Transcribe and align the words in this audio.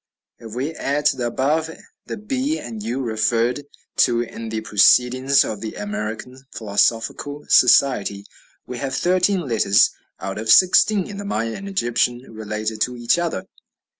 If 0.39 0.55
we 0.55 0.73
add 0.73 1.05
to 1.05 1.17
the 1.17 1.27
above 1.27 1.69
the 2.07 2.17
b 2.17 2.57
and 2.57 2.81
u, 2.81 3.01
referred 3.01 3.65
to 3.97 4.21
in 4.21 4.49
the 4.49 4.61
"Proceedings 4.61 5.45
of 5.45 5.61
the 5.61 5.75
American 5.75 6.43
Philosophical 6.51 7.45
Society," 7.47 8.25
we 8.65 8.79
have 8.79 8.95
thirteen 8.95 9.41
letters 9.41 9.91
out 10.19 10.39
of 10.39 10.49
sixteen 10.49 11.07
in 11.07 11.17
the 11.17 11.25
Maya 11.25 11.53
and 11.53 11.69
Egyptian 11.69 12.21
related 12.33 12.81
to 12.81 12.97
each 12.97 13.19
other. 13.19 13.45